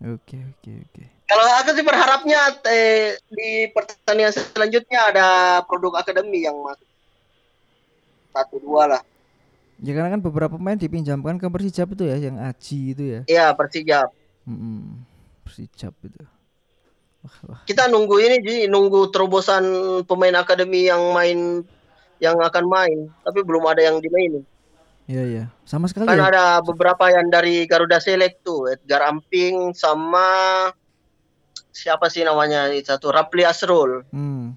[0.04, 1.04] Oke oke oke.
[1.32, 5.28] Kalau aku sih berharapnya eh, di pertandingan selanjutnya ada
[5.64, 6.84] produk akademi yang masuk
[8.32, 9.02] satu dua lah.
[9.82, 13.22] Ya karena kan beberapa pemain dipinjamkan ke Persijap itu ya, yang Aji itu ya.
[13.26, 14.10] Iya Persija.
[14.46, 15.02] Mm-mm.
[15.46, 16.22] Persijap itu.
[17.22, 17.60] Wah, wah.
[17.66, 19.66] Kita nunggu ini Ji, nunggu terobosan
[20.06, 21.66] pemain akademi yang main
[22.22, 24.46] yang akan main, tapi belum ada yang dimainin.
[25.10, 25.44] Iya iya.
[25.66, 26.30] Sama sekali Kan ya.
[26.30, 30.70] ada beberapa yang dari Garuda Select tuh, Edgar Amping sama
[31.74, 34.06] siapa sih namanya itu satu Rapli Asrul.
[34.14, 34.54] Hmm.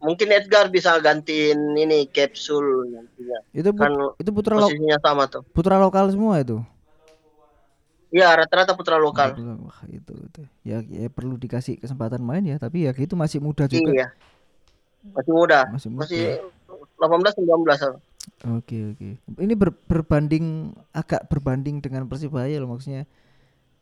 [0.00, 3.38] Mungkin Edgar bisa gantiin ini Capsule nantinya.
[3.52, 5.44] Itu Kan itu putra lo- posisinya sama tuh.
[5.52, 6.56] putra lokal semua itu.
[8.10, 9.38] Iya, rata-rata putra lokal.
[9.38, 10.42] Wah, itu, itu.
[10.66, 13.86] Ya, ya perlu dikasih kesempatan main ya, tapi ya gitu masih muda juga.
[13.86, 14.08] Iya.
[15.14, 15.60] Masih muda.
[15.70, 16.00] Masih muda.
[16.08, 16.22] Masih
[16.98, 17.98] 18 19 apa?
[18.58, 19.08] Oke oke.
[19.38, 23.06] Ini ber- berbanding agak berbanding dengan Persibaya loh maksudnya.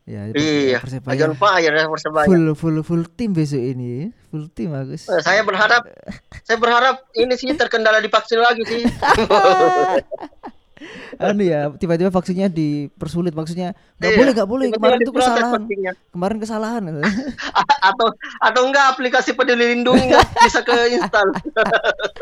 [0.09, 0.79] Ya Pers- Iya.
[0.81, 2.25] Persibaya Ajan Fire ya Persebaya.
[2.25, 5.05] full full full tim besok ini, full tim Agus.
[5.05, 5.85] Eh, Saya berharap
[6.49, 8.83] saya berharap ini sih terkendala divaksin lagi sih.
[11.25, 13.75] anu ya, tiba-tiba vaksinnya dipersulit maksudnya.
[13.99, 14.67] Nggak Iya, boleh, nggak boleh.
[14.71, 15.53] Kemarin itu kesalahan.
[15.59, 15.93] vaksinnya.
[16.14, 16.83] Kemarin kesalahan.
[17.88, 18.09] atau
[18.43, 21.29] atau enggak aplikasi peduli lindungi nggak bisa keinstal.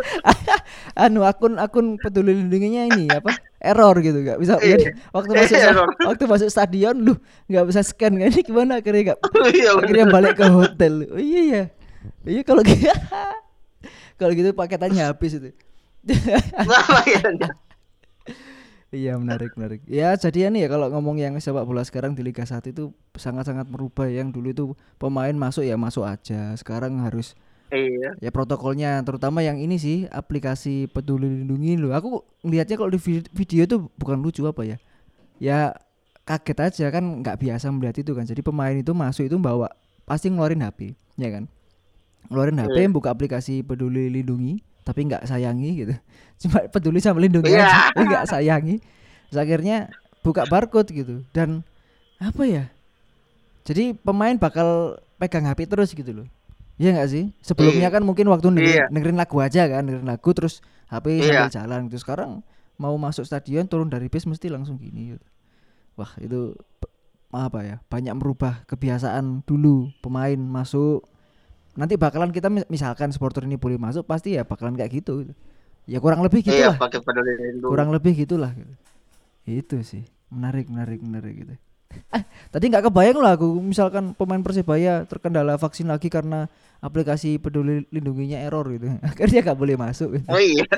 [1.05, 3.37] anu akun akun peduli lindunginya ini apa?
[3.61, 4.57] Error gitu nggak bisa.
[4.61, 4.95] Iya.
[5.11, 5.88] waktu masuk Error.
[6.07, 7.14] waktu masuk stadion lu
[7.49, 9.21] nggak bisa scan ini gimana akhirnya nggak
[9.53, 10.95] Iya akhirnya balik ke hotel.
[11.12, 11.62] Oh iya ya.
[12.23, 12.87] Iya kalau gitu.
[14.16, 15.51] kalau gitu paketannya habis itu.
[16.07, 17.57] Iya.
[18.97, 19.85] Iya menarik menarik.
[19.85, 23.69] Ya jadi ini ya kalau ngomong yang sepak bola sekarang di Liga 1 itu sangat-sangat
[23.69, 24.65] merubah yang dulu itu
[24.97, 26.57] pemain masuk ya masuk aja.
[26.57, 27.37] Sekarang harus
[27.69, 28.15] Iya.
[28.23, 31.93] ya protokolnya terutama yang ini sih aplikasi peduli lindungi loh.
[31.93, 34.77] Aku lihatnya kalau di vi- video itu bukan lucu apa ya.
[35.37, 35.77] Ya
[36.25, 38.25] kaget aja kan nggak biasa melihat itu kan.
[38.25, 39.69] Jadi pemain itu masuk itu bawa
[40.07, 41.51] pasti ngeluarin HP, ya kan?
[42.31, 42.89] Ngeluarin HP, Iya.
[42.89, 45.94] buka aplikasi peduli lindungi, tapi nggak sayangi gitu.
[46.46, 48.77] Cuma peduli sama lindungi aja, tapi nggak sayangi.
[49.27, 49.90] Terus akhirnya
[50.22, 51.66] buka barcode gitu dan
[52.22, 52.64] apa ya?
[53.66, 56.27] Jadi pemain bakal pegang HP terus gitu loh.
[56.79, 57.25] Iya nggak sih?
[57.42, 57.94] Sebelumnya Iya.
[57.99, 58.87] kan mungkin waktu dengerin, Iya.
[58.92, 61.25] dengerin lagu aja kan, dengerin lagu terus HP Iya.
[61.27, 61.99] sambil jalan gitu.
[61.99, 62.31] Sekarang
[62.77, 65.27] mau masuk stadion turun dari bis mesti langsung gini gitu.
[65.96, 66.53] Wah, itu
[67.33, 67.77] apa ya?
[67.88, 71.09] Banyak merubah kebiasaan dulu pemain masuk.
[71.77, 75.23] Nanti bakalan kita mis- misalkan supporter ini boleh masuk pasti ya bakalan kayak gitu.
[75.23, 75.33] gitu.
[75.87, 76.77] Ya kurang lebih gitu Iya, lah.
[76.81, 77.69] pakai peduli lindungi.
[77.69, 78.73] Kurang lebih gitulah gitu.
[79.45, 80.03] Itu sih.
[80.27, 81.53] Menarik, menarik, menarik gitu.
[82.11, 86.45] Eh, tadi nggak kebayang lah aku misalkan pemain Persibaya terkendala vaksin lagi karena
[86.77, 88.91] aplikasi peduli lindunginya error gitu.
[89.07, 90.17] Akhirnya nggak boleh masuk.
[90.17, 90.27] gitu.
[90.27, 90.65] Oh iya.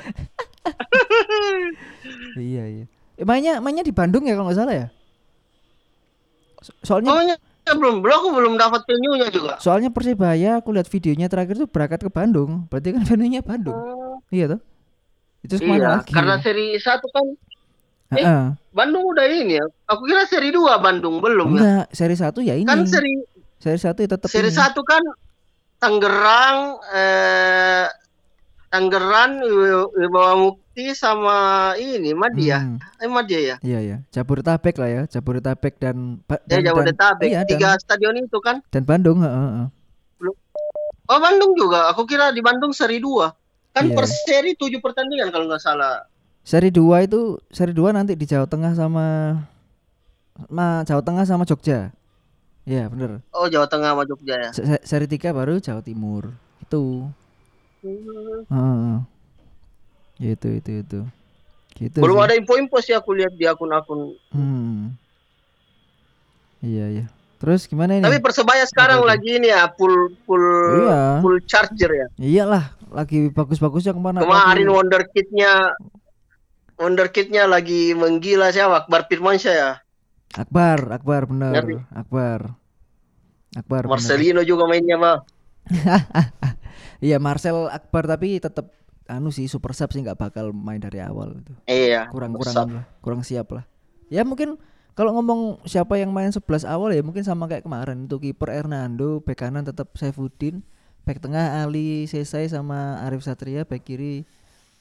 [2.39, 2.85] iya iya.
[3.17, 4.87] Eh, mainnya mainnya di Bandung ya kalau nggak salah ya.
[6.61, 7.39] So- soalnya Oh.
[7.75, 9.53] Belum, belum aku belum dapat venue-nya juga.
[9.59, 12.65] soalnya Persibaya aku lihat videonya terakhir tuh berangkat ke Bandung.
[12.67, 13.75] Berarti kan venue-nya Bandung.
[13.75, 14.61] Oh, Iya tuh.
[15.39, 16.13] Itu ke mana iya, lagi?
[16.13, 17.27] karena seri 1 kan
[18.11, 18.45] eh, Heeh.
[18.73, 19.65] Bandung udah ini ya.
[19.87, 21.61] Aku kira seri 2 Bandung belum ya.
[21.61, 22.67] Enggak, seri satu ya ini.
[22.67, 23.13] Kan seri
[23.59, 24.59] Seri satu ya tetap seri ini.
[24.59, 25.03] 1 kan
[25.79, 26.59] Tangerang
[26.91, 27.87] eh
[28.69, 31.39] Tangerang Wi- Wibawa Mukti sama
[31.75, 32.63] ini Madia.
[32.63, 33.57] Hmm, Eh Madia ya.
[33.59, 37.27] Iya ya, Jabodetabek lah ya, Jabodetabek dan Ba- Ya dan, dan, Jabodetabek.
[37.27, 38.63] iya, dan- Tiga stadion itu kan.
[38.71, 39.67] dan Bandung, heeh.
[41.09, 41.91] Oh Bandung juga.
[41.91, 43.27] Aku kira di Bandung seri 2.
[43.75, 43.97] Kan Iya.
[43.99, 46.07] per seri 7 pertandingan kalau nggak salah.
[46.47, 49.35] Seri 2 itu seri 2 nanti di Jawa Tengah sama
[50.47, 51.91] ma Jawa Tengah sama Jogja.
[52.63, 53.19] Iya, bener.
[53.35, 54.51] Oh Jawa Tengah sama Jogja ya.
[54.55, 56.31] Se- se- Seri 3 baru Jawa Timur.
[56.63, 57.11] Itu.
[57.83, 58.47] Hmm.
[58.47, 59.18] Heeh.
[60.19, 61.01] Gitu itu itu.
[61.73, 61.99] Gitu.
[61.99, 62.25] Belum sih.
[62.27, 64.19] ada info-info sih aku lihat di akun-akun.
[64.31, 64.99] Hmm.
[66.59, 67.07] Iya, iya.
[67.39, 68.03] Terus gimana ini?
[68.03, 69.13] Tapi Persebaya sekarang Apa itu?
[69.15, 69.95] lagi ini ya full
[70.27, 70.43] full
[70.83, 71.23] Iya.
[71.23, 72.07] full charger ya.
[72.19, 74.19] Iyalah, lagi bagus-bagusnya ke mana?
[74.21, 75.53] Kemarin lagi- wonderkidnya
[76.75, 78.83] wonderkidnya lagi menggila siapa?
[78.83, 79.71] Akbar Firmansyah ya.
[80.35, 81.53] Akbar, Akbar bener.
[81.55, 81.75] Ngerti.
[81.91, 82.41] Akbar.
[83.55, 83.83] Akbar.
[83.83, 83.93] bener.
[83.95, 85.21] Marcelino juga mainnya, Bang.
[86.99, 88.75] Iya Marcel Akbar tapi tetap
[89.09, 91.57] anu sih super sub sih nggak bakal main dari awal itu.
[91.65, 92.13] Iya.
[92.13, 93.65] Kurang kurang lah, kurang siap lah.
[94.13, 94.61] Ya mungkin
[94.93, 99.23] kalau ngomong siapa yang main 11 awal ya mungkin sama kayak kemarin untuk kiper Hernando,
[99.23, 100.67] bek kanan tetap Saifuddin,
[101.07, 104.27] bek tengah Ali Sesai sama Arif Satria, bek kiri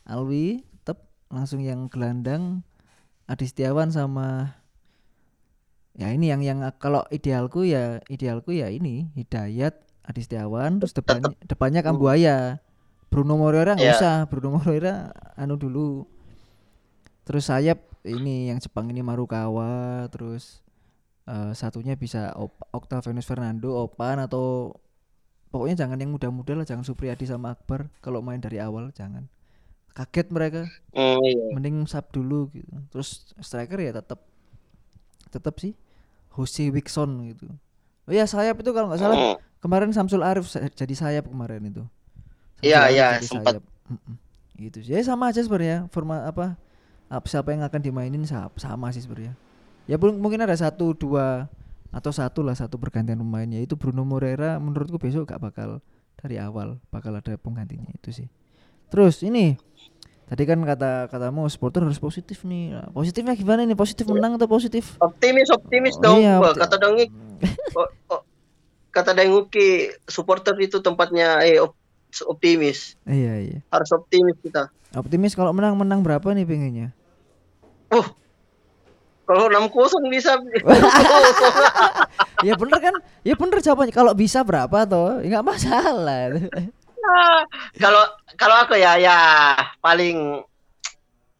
[0.09, 2.65] Alwi tetap langsung yang gelandang
[3.27, 4.57] Adi Setiawan sama
[5.93, 9.75] ya ini yang yang kalau idealku ya idealku ya ini Hidayat
[10.07, 12.63] Adi Setiawan terus depannya depannya Kambuaya
[13.07, 13.95] Bruno Moreira nggak Iya.
[13.95, 14.17] usah.
[14.25, 16.03] Bruno Moreira anu dulu.
[17.23, 20.63] Terus sayap ini yang Jepang ini Marukawa terus
[21.23, 24.71] eh, satunya bisa Op- Octavianus Fernando Opan atau
[25.47, 27.91] pokoknya jangan yang muda-muda lah jangan Supriyadi sama Akbar.
[27.99, 29.27] Kalau main dari awal jangan.
[29.91, 30.61] Kaget mereka.
[30.93, 31.51] Iya.
[31.51, 32.69] mending sub dulu gitu.
[32.89, 34.23] Terus striker ya tetap
[35.27, 35.75] tetap sih
[36.31, 37.49] Jose Wixon gitu.
[38.05, 39.35] Oh ya sayap itu kalau nggak salah Hmm.
[39.59, 41.83] kemarin Samsul Arif jadi sayap kemarin itu
[42.59, 43.61] Iya, iya, sempat.
[44.57, 44.91] gitu sih.
[44.93, 45.85] Ya sama aja sebenarnya.
[45.89, 46.57] Forma apa
[47.07, 49.37] ap- siapa yang akan dimainin sa- sama sih sebenarnya.
[49.85, 51.47] Ya pun- mungkin ada satu dua
[51.89, 53.45] atau satu lah satu pergantian pemain.
[53.45, 55.79] Yaitu Bruno Moreira menurutku besok gak bakal
[56.17, 57.87] dari awal bakal ada penggantinya.
[57.93, 58.27] Itu sih.
[58.89, 59.55] Terus ini.
[60.27, 62.75] Tadi kan kata katamu supporter harus positif nih.
[62.75, 64.99] Nah, positifnya gimana nih positif menang atau positif?
[64.99, 66.19] Optimis, optimis Oh, dong.
[66.19, 67.05] iya, opti- kata Dangi,
[67.79, 68.21] oh, oh,
[68.91, 71.79] kata Danguki, supporter itu tempatnya eh op-
[72.21, 72.95] optimis.
[73.03, 74.69] iya iya Harus optimis kita.
[74.91, 76.89] optimis kalau menang menang berapa nih pengennya
[77.87, 78.03] Uh,
[79.23, 80.35] kalau 6 kosong bisa.
[82.47, 86.35] ya bener kan ya bener jawabannya kalau bisa berapa toh ya nggak masalah
[87.73, 88.03] kalau
[88.35, 89.17] kalau aku ya ya
[89.77, 90.43] paling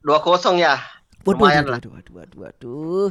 [0.00, 0.80] dua kosong ya.
[1.20, 1.78] waduh Lumayan waduh, lah.
[1.78, 3.10] waduh waduh waduh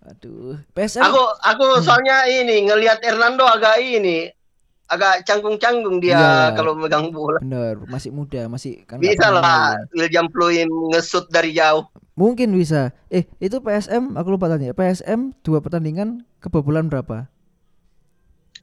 [0.00, 1.82] waduh PSM Aku aku Hmm.
[1.82, 4.30] soalnya ini ngelihat Hernando agak ini
[4.86, 6.48] agak canggung-canggung dia Iyalah.
[6.52, 7.40] kalau megang bola.
[7.40, 9.80] bener masih muda masih kan Bisa lah.
[9.90, 11.88] William Pluim ngesut dari jauh.
[12.14, 17.26] mungkin bisa eh itu PSM aku lupa tanya PSM dua pertandingan kebobolan berapa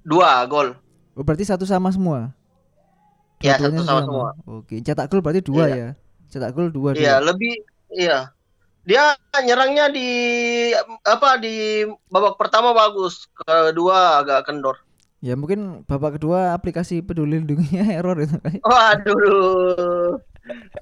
[0.01, 0.73] Dua gol.
[1.13, 2.33] oh, berarti satu sama semua
[3.39, 4.29] Ya, satu sama semua.
[4.43, 5.75] oke cetak gol berarti dua Iya.
[5.75, 5.89] ya
[6.29, 7.33] cetak gol dua Iya, dua.
[7.33, 7.53] lebih
[7.89, 8.29] iya.
[8.81, 10.09] Dia nyerangnya di
[11.03, 14.73] apa di babak pertama bagus, kedua agak kendor.
[15.21, 20.17] Ya mungkin babak kedua aplikasi peduli lindunginya error itu Waduh.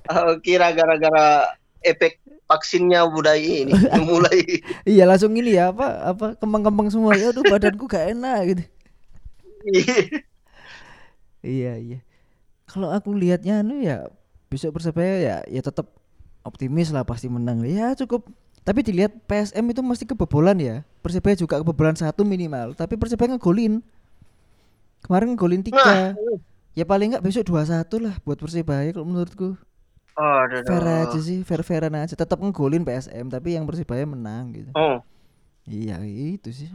[0.08, 1.52] Aku kira gara-gara
[1.84, 3.76] efek vaksinnya budaya ini
[4.10, 8.64] mulai Iya langsung ini ya apa apa kembang-kembang semua ya tuh badanku gak enak gitu.
[11.40, 12.00] Iya iya.
[12.68, 14.12] Kalau aku lihatnya anu ya
[14.52, 15.88] besok persebaya ya ya tetap
[16.44, 17.64] optimis lah pasti menang.
[17.64, 18.28] Ya cukup.
[18.68, 20.84] Tapi dilihat PSM itu mesti kebobolan ya.
[21.00, 22.76] Persebaya juga kebobolan satu minimal.
[22.76, 23.80] Tapi persebaya ngegolin.
[25.10, 26.14] Kemarin ngegolin tiga.
[26.78, 29.58] Ya paling nggak besok dua satu lah buat persebaya kalau menurutku.
[30.14, 30.62] Aduh.
[30.62, 32.14] Fair aja sih, fair fairan aja.
[32.14, 34.70] Tetap ngegolin PSM tapi yang persebaya menang gitu.
[34.78, 35.02] Oh,
[35.66, 36.70] Iya itu sih.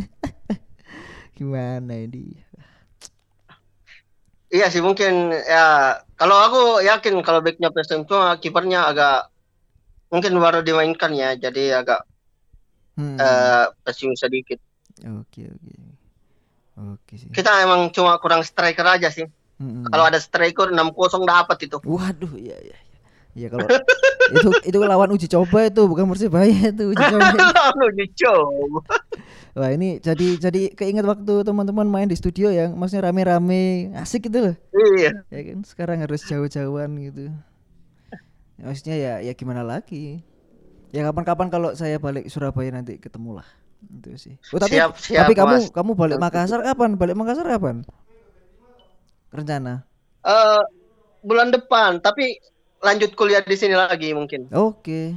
[1.36, 2.40] Gimana ini?
[4.54, 9.26] iya sih mungkin ya kalau aku yakin kalau backnya PSM cuma kipernya agak
[10.14, 12.08] mungkin baru dimainkan ya jadi agak
[12.94, 13.18] Hmm.
[13.18, 14.62] eh, pesimis sedikit.
[15.02, 15.74] Oke oke.
[16.74, 17.30] Oke sih.
[17.30, 19.30] Kita emang cuma kurang striker aja sih.
[19.62, 19.86] Mm-mm.
[19.86, 20.90] Kalau ada striker 6-0
[21.22, 21.78] dapat itu.
[21.86, 22.78] Waduh, iya iya.
[22.78, 23.00] iya.
[23.34, 23.66] Iya kalau
[24.38, 27.34] itu itu lawan uji coba itu bukan persebaya itu uji coba.
[27.90, 28.80] Uji coba.
[29.54, 34.50] Wah ini jadi jadi keinget waktu teman-teman main di studio yang maksudnya rame-rame asik gitu
[34.50, 34.56] loh.
[34.70, 35.26] Iya.
[35.30, 37.30] Ya kan sekarang harus jauh-jauhan gitu.
[38.54, 40.22] Ya, maksudnya ya ya gimana lagi?
[40.94, 43.48] Ya kapan-kapan kalau saya balik Surabaya nanti ketemu lah.
[43.88, 44.34] Itu sih.
[44.52, 45.66] Oh, tapi Siap, siap, tapi kamu Mas.
[45.70, 46.96] kamu balik Makassar kapan?
[46.96, 47.84] Balik Makassar kapan?
[49.34, 49.84] Rencana.
[50.24, 50.62] Eh,
[51.24, 52.38] bulan depan, tapi
[52.84, 54.48] lanjut kuliah di sini lagi mungkin.
[54.52, 55.16] Oke.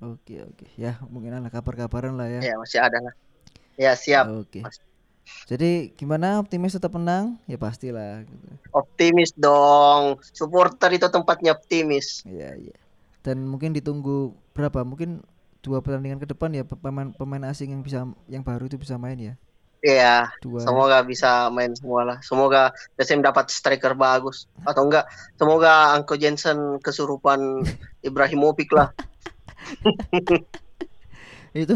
[0.00, 0.64] Oke, oke.
[0.80, 2.40] Ya, mungkin ada kabar-kabaran lah ya.
[2.40, 3.14] Ya, masih ada lah.
[3.76, 4.32] Ya, siap.
[4.32, 4.64] Oke.
[4.64, 4.80] Mas.
[5.46, 7.38] Jadi gimana optimis tetap menang?
[7.46, 8.46] Ya pastilah gitu.
[8.74, 10.18] Optimis dong.
[10.34, 12.26] Supporter itu tempatnya optimis.
[12.26, 12.76] Iya, iya.
[13.20, 14.82] Dan mungkin ditunggu berapa?
[14.82, 15.22] Mungkin
[15.60, 19.16] dua pertandingan ke depan ya pemain pemain asing yang bisa yang baru itu bisa main
[19.16, 19.34] ya.
[19.80, 20.60] Iya, Dua.
[20.60, 22.18] semoga bisa main semua lah.
[22.20, 22.68] Semoga
[23.00, 24.44] PSM dapat striker bagus.
[24.60, 25.08] Atau enggak,
[25.40, 27.64] semoga Anko Jensen kesurupan
[28.08, 28.92] Ibrahimovic lah.
[31.56, 31.74] Itu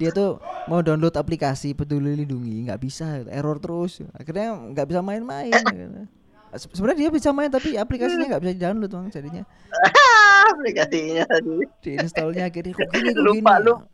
[0.00, 5.52] dia tuh mau download aplikasi peduli lindungi nggak bisa error terus akhirnya nggak bisa main-main
[5.52, 6.08] Se-
[6.52, 9.42] sebenarnya dia bisa main tapi aplikasinya nggak bisa download bang jadinya.
[10.52, 11.62] Aplikasinya tadi.
[11.80, 13.64] diinstalnya akhirnya kok gini kok Lupa, gini.
[13.64, 13.84] lupa.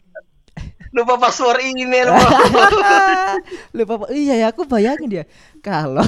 [0.95, 2.09] Lupa password email.
[3.77, 5.25] lupa pa- iya ya aku bayangin dia
[5.61, 6.07] kalau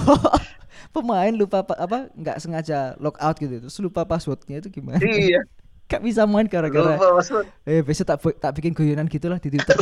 [0.94, 4.96] pemain lupa pa- apa nggak sengaja logout gitu terus lupa passwordnya itu gimana?
[4.98, 5.44] Iya,
[5.84, 6.96] gak bisa main gara-gara
[7.64, 9.76] eh besok tak tak bikin guyonan gitulah di twitter.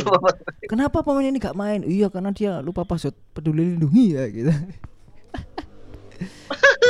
[0.67, 1.79] Kenapa pemain ini gak main?
[1.81, 4.51] Iya karena dia lupa password peduli lindungi ya gitu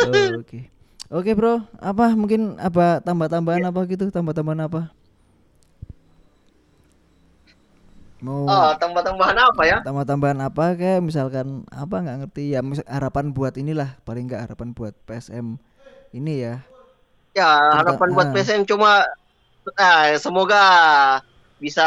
[0.03, 0.61] Oke.
[1.11, 1.63] Oke bro.
[1.79, 4.11] Apa mungkin apa tambah-tambahan apa gitu?
[4.11, 4.81] Tambah-tambahan apa?
[8.21, 9.77] Mau Oh, tambah-tambahan apa ya?
[9.85, 12.43] tambah-tambahan apa kayak misalkan apa nggak ngerti.
[12.53, 15.47] Ya harapan buat inilah paling nggak harapan buat PSM
[16.15, 16.55] ini ya.
[17.37, 17.45] Ya,
[17.77, 18.33] harapan buat ah.
[18.33, 19.05] PSM cuma
[19.79, 20.61] ah, semoga
[21.57, 21.83] bisa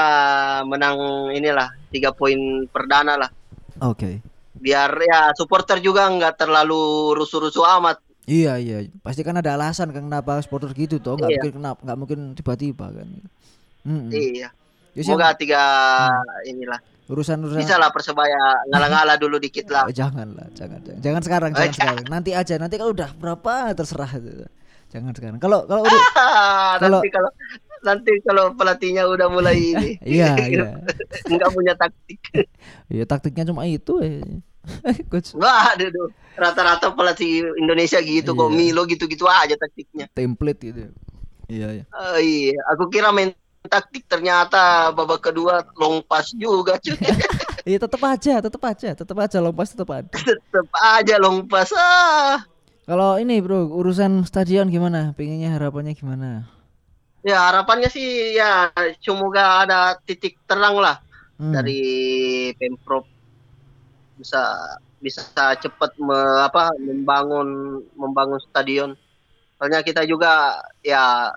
[0.67, 0.99] menang
[1.35, 3.31] inilah tiga poin perdana lah.
[3.81, 4.23] oke
[4.61, 6.81] Biar ya supporter juga nggak terlalu
[7.15, 7.99] rusuh-rusuh amat.
[8.25, 11.37] iya iya pasti kan ada alasan kan kenapa supporter gitu toh nggak Iya.
[11.41, 13.09] mungkin kenapa nggak mungkin tiba-tiba kan
[13.83, 14.07] Mm-mm.
[14.09, 14.49] Iya.
[14.91, 15.63] Ya Semoga tiga
[16.07, 16.47] Hmm.
[16.47, 16.79] inilah.
[17.07, 19.83] urusan urusan Bisa lah persebaya ngalah-ngalah dulu dikit lah.
[19.83, 21.75] Oh, jangan lah, jangan, jangan, jangan sekarang, Oh, jangan jangan.
[21.75, 22.05] sekarang.
[22.07, 24.11] Nanti aja, nanti kalau udah berapa terserah.
[24.89, 25.39] Jangan sekarang.
[25.39, 25.91] Kalau kalau udah,
[26.79, 27.31] Kalau- nanti kalau
[27.81, 30.71] nanti kalau pelatihnya udah mulai ini iya iya,
[31.27, 32.21] nggak punya taktik.
[32.87, 33.99] iya taktiknya cuma itu.
[33.99, 34.23] Eh.
[35.11, 38.57] Coach Wah, aduh, rata-rata pelatih Indonesia gitu kok Iya.
[38.57, 40.07] Milo gitu-gitu aja taktiknya.
[40.13, 40.93] template gitu.
[41.49, 41.85] Iya iya.
[41.91, 46.97] Oh, iya, aku kira main taktik ternyata babak kedua long pass juga cuy.
[47.61, 50.09] Iya tetap aja, tetap aja, tetap aja lompas tetap ada.
[50.25, 51.69] Tetep aja long pass.
[51.77, 52.41] Ah.
[52.89, 55.13] Kalau ini bro, urusan stadion gimana?
[55.13, 56.49] Pengennya harapannya gimana?
[57.21, 58.73] Ya harapannya sih ya
[59.05, 61.05] semoga ada titik terang lah
[61.37, 61.81] Hmm, dari
[62.57, 63.05] Pemprov
[64.21, 64.43] bisa
[65.01, 65.25] bisa
[65.57, 67.49] cepat me- apa membangun
[67.97, 68.93] membangun stadion.
[69.57, 71.33] Soalnya kita juga ya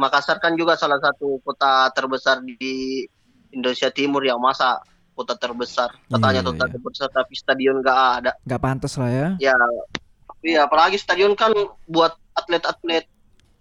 [0.00, 3.04] Makassar kan juga salah satu kota terbesar di
[3.52, 4.80] Indonesia Timur yang masa
[5.12, 6.72] kota terbesar katanya Iya, kota iya.
[6.72, 9.28] terbesar tapi stadion nggak ada nggak pantas lah ya.
[9.38, 9.54] ya
[10.42, 11.54] iya apalagi stadion kan
[11.86, 13.06] buat atlet-atlet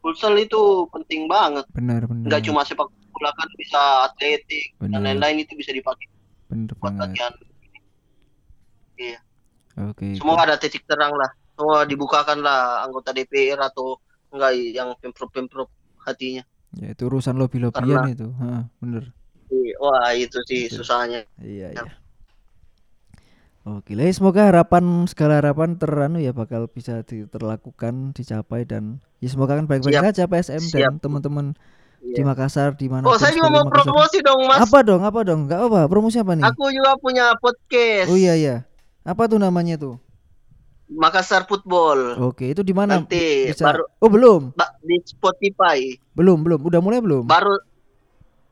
[0.02, 2.26] futsal itu penting banget Benar benar.
[2.26, 5.14] nggak cuma sepak bola kan bisa atletik dan Benar.
[5.14, 6.10] lain-lain itu bisa dipakai
[6.50, 7.02] benar buat banget.
[7.14, 7.34] latihan
[9.04, 9.20] iya
[9.84, 10.16] Oke.
[10.16, 15.68] semoga ada titik terang lah semua dibukakan lah anggota DPR atau enggak yang pemprov-pemprov
[16.02, 16.42] hatinya
[16.74, 18.34] Ya itu urusan lobby-lobbyan Karena- itu.
[18.34, 19.04] Heeh, bener.
[19.78, 20.82] Wah itu sih Betul.
[20.82, 21.70] susahnya Iya Ya.
[21.76, 21.94] iya.
[23.64, 29.30] Oke, lah semoga harapan segala harapan teranu ya bakal bisa di- terlakukan, dicapai dan ya
[29.30, 30.94] semoga kan baik-baik saja PSM dan Siap.
[31.00, 31.56] teman-teman
[32.04, 32.28] di Iya.
[32.28, 33.06] Makassar di mana.
[33.06, 35.00] oh saya juga mau promosi dong mas Apa dong?
[35.02, 35.48] Apa dong?
[35.48, 35.88] Enggak apa?
[35.88, 36.44] Promosi apa nih?
[36.44, 38.56] aku juga punya podcast Oh iya iya.
[39.04, 40.00] Apa tuh namanya tuh?
[40.86, 43.00] Makassar Football Oke, itu di mana?
[43.00, 43.66] nanti Bisa.
[43.66, 44.54] baru Oh, belum.
[44.54, 46.60] ba- di Spotify Belum, belum.
[46.62, 47.26] Udah mulai belum?
[47.26, 47.56] baru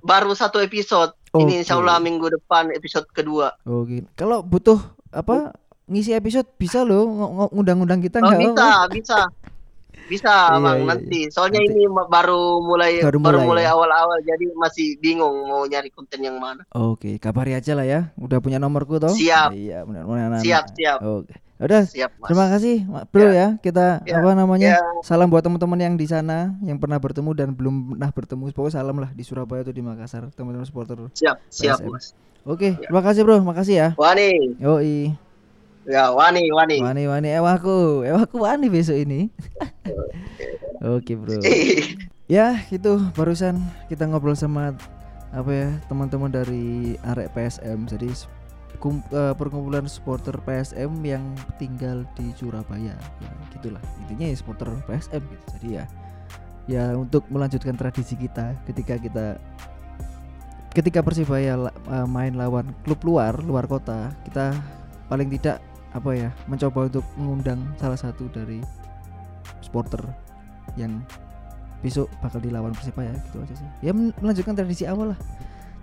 [0.01, 1.61] baru satu episode ini Oke.
[1.61, 4.03] insya Allah minggu depan episode kedua Oke.
[4.13, 5.53] Kalau butuh apa?
[5.85, 9.17] Ngisi episode bisa loh ng- ng- ngundang-undang kita oh, enggak bisa bisa
[10.11, 11.71] bisa Iya, bang iya, nanti soalnya Nanti.
[11.73, 13.71] ini baru mulai Baru baru, mulai ya?
[13.71, 18.11] awal-awal jadi masih bingung mau nyari konten yang mana Oke, kabari aja lah ya.
[18.15, 19.09] Udah punya nomorku toh?
[19.09, 19.55] Siap.
[19.55, 20.43] Iya, benar-benar.
[20.43, 21.31] siap siap Oke.
[21.57, 22.75] Udah, siap mas terima kasih
[23.07, 23.47] Bro ya.
[23.57, 24.75] Kita Ya, apa namanya?
[24.75, 24.81] ya.
[25.01, 28.43] Salam buat teman-teman yang di sana yang pernah bertemu dan belum pernah bertemu.
[28.49, 30.97] Pokoknya salam lah di Surabaya tuh di Makassar, teman-teman supporter.
[31.13, 31.93] siap siap PSM.
[31.93, 32.05] mas
[32.41, 32.89] Oke, Ya.
[32.89, 33.45] terima kasih Bro.
[33.45, 33.87] Makasih ya.
[33.93, 35.13] Wani Yoi.
[35.87, 38.05] Ya Wani Wani Wani wani ewaku.
[38.05, 39.29] Ewaku wani besok ini.
[40.81, 41.41] Oke, Bro.
[42.25, 44.73] Ya, itu barusan kita ngobrol sama
[45.31, 47.85] apa ya teman-teman dari arek PSM.
[47.85, 48.09] Jadi
[48.81, 51.21] kum- eh, perkumpulan supporter PSM yang
[51.61, 52.97] tinggal di Surabaya.
[53.21, 53.83] Ya, gitulah.
[54.05, 55.45] Intinya ya supporter PSM gitu.
[55.59, 55.85] Jadi ya
[56.69, 59.25] ya untuk melanjutkan tradisi kita ketika kita
[60.71, 64.55] ketika Persibaya eh, main lawan klub luar, luar kota, kita
[65.11, 65.59] paling tidak
[65.91, 68.63] apa ya mencoba untuk mengundang salah satu dari
[69.59, 69.99] supporter
[70.79, 71.03] yang
[71.83, 73.69] besok bakal dilawan Persibaya gitu aja sih.
[73.83, 75.19] Ya melanjutkan tradisi awal lah.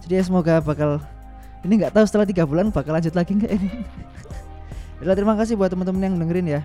[0.00, 1.02] Jadi ya semoga bakal
[1.66, 3.70] ini nggak tahu setelah tiga bulan bakal lanjut lagi nggak ini.
[4.98, 6.60] Yaudah, terima kasih buat teman-teman yang dengerin ya.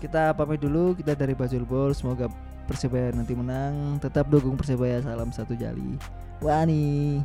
[0.00, 1.96] Kita pamit dulu, kita dari Bajul Bol.
[1.96, 2.28] Semoga
[2.68, 3.96] Persibaya nanti menang.
[4.04, 5.00] Tetap dukung Persibaya.
[5.00, 5.96] Salam satu jali.
[6.44, 7.24] Wani.